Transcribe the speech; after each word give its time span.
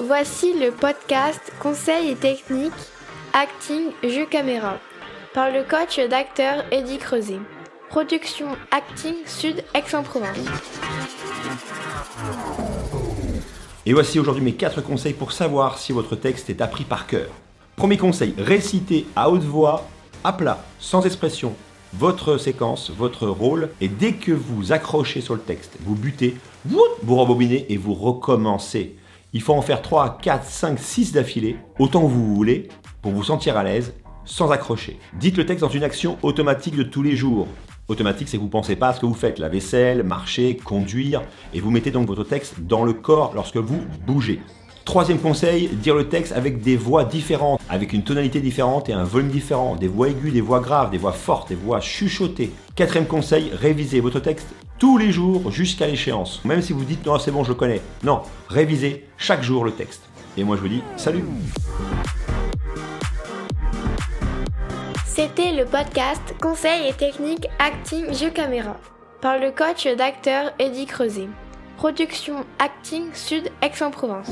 Voici 0.00 0.52
le 0.52 0.70
podcast 0.70 1.40
Conseils 1.60 2.10
et 2.10 2.16
techniques 2.16 2.72
Acting 3.32 3.90
Jeu 4.02 4.26
Caméra 4.26 4.78
par 5.32 5.50
le 5.50 5.62
coach 5.62 5.98
d'acteur 6.08 6.64
Eddie 6.70 6.98
Creuset. 6.98 7.40
Production 7.88 8.48
Acting 8.70 9.14
Sud 9.26 9.64
Aix-en-Provence. 9.74 10.36
Et 13.86 13.92
voici 13.92 14.18
aujourd'hui 14.18 14.42
mes 14.42 14.54
4 14.54 14.80
conseils 14.82 15.14
pour 15.14 15.32
savoir 15.32 15.78
si 15.78 15.92
votre 15.92 16.16
texte 16.16 16.50
est 16.50 16.60
appris 16.60 16.84
par 16.84 17.06
cœur. 17.06 17.28
Premier 17.76 17.96
conseil, 17.96 18.34
récitez 18.38 19.06
à 19.16 19.30
haute 19.30 19.42
voix, 19.42 19.86
à 20.22 20.32
plat, 20.32 20.64
sans 20.78 21.04
expression, 21.04 21.54
votre 21.98 22.38
séquence, 22.38 22.90
votre 22.90 23.26
rôle, 23.26 23.70
et 23.80 23.88
dès 23.88 24.12
que 24.12 24.32
vous 24.32 24.72
accrochez 24.72 25.20
sur 25.20 25.34
le 25.34 25.40
texte, 25.40 25.76
vous 25.84 25.94
butez, 25.94 26.36
vous 26.64 27.16
rembobinez 27.16 27.66
et 27.72 27.76
vous 27.76 27.94
recommencez. 27.94 28.96
Il 29.32 29.42
faut 29.42 29.54
en 29.54 29.62
faire 29.62 29.82
3, 29.82 30.18
4, 30.20 30.44
5, 30.44 30.78
6 30.78 31.12
d'affilée, 31.12 31.56
autant 31.78 32.02
que 32.02 32.10
vous 32.10 32.34
voulez, 32.34 32.68
pour 33.02 33.12
vous 33.12 33.24
sentir 33.24 33.56
à 33.56 33.64
l'aise, 33.64 33.94
sans 34.24 34.50
accrocher. 34.50 34.98
Dites 35.18 35.36
le 35.36 35.46
texte 35.46 35.62
dans 35.62 35.68
une 35.68 35.84
action 35.84 36.18
automatique 36.22 36.76
de 36.76 36.82
tous 36.82 37.02
les 37.02 37.16
jours. 37.16 37.46
Automatique, 37.88 38.28
c'est 38.28 38.38
que 38.38 38.40
vous 38.40 38.46
ne 38.46 38.52
pensez 38.52 38.76
pas 38.76 38.88
à 38.88 38.92
ce 38.94 39.00
que 39.00 39.06
vous 39.06 39.14
faites, 39.14 39.38
la 39.38 39.48
vaisselle, 39.48 40.02
marcher, 40.02 40.56
conduire, 40.56 41.22
et 41.52 41.60
vous 41.60 41.70
mettez 41.70 41.90
donc 41.90 42.06
votre 42.06 42.24
texte 42.24 42.60
dans 42.60 42.84
le 42.84 42.94
corps 42.94 43.32
lorsque 43.34 43.58
vous 43.58 43.82
bougez. 44.06 44.40
Troisième 44.84 45.18
conseil, 45.18 45.68
dire 45.68 45.94
le 45.94 46.08
texte 46.08 46.32
avec 46.32 46.60
des 46.60 46.76
voix 46.76 47.04
différentes, 47.04 47.60
avec 47.70 47.94
une 47.94 48.04
tonalité 48.04 48.40
différente 48.40 48.90
et 48.90 48.92
un 48.92 49.04
volume 49.04 49.30
différent, 49.30 49.76
des 49.76 49.88
voix 49.88 50.08
aiguës, 50.08 50.32
des 50.32 50.42
voix 50.42 50.60
graves, 50.60 50.90
des 50.90 50.98
voix 50.98 51.12
fortes, 51.12 51.48
des 51.48 51.54
voix 51.54 51.80
chuchotées. 51.80 52.50
Quatrième 52.76 53.06
conseil, 53.06 53.50
révisez 53.54 54.00
votre 54.00 54.20
texte 54.20 54.48
tous 54.78 54.98
les 54.98 55.10
jours 55.10 55.50
jusqu'à 55.50 55.86
l'échéance. 55.86 56.42
Même 56.44 56.60
si 56.60 56.74
vous 56.74 56.84
dites 56.84 57.06
non, 57.06 57.18
c'est 57.18 57.30
bon, 57.30 57.44
je 57.44 57.54
connais. 57.54 57.80
Non, 58.02 58.20
révisez 58.48 59.06
chaque 59.16 59.42
jour 59.42 59.64
le 59.64 59.72
texte. 59.72 60.02
Et 60.36 60.44
moi 60.44 60.56
je 60.56 60.60
vous 60.60 60.68
dis 60.68 60.82
salut 60.96 61.24
C'était 65.06 65.52
le 65.52 65.64
podcast 65.64 66.34
Conseils 66.42 66.88
et 66.88 66.92
techniques 66.92 67.46
Acting 67.58 68.12
Jeu 68.12 68.30
Caméra 68.30 68.76
par 69.22 69.38
le 69.38 69.50
coach 69.50 69.86
d'acteur 69.96 70.52
Eddie 70.58 70.86
Creuset. 70.86 71.28
Production 71.78 72.44
Acting 72.58 73.12
Sud 73.14 73.50
Aix-en-Provence. 73.60 74.30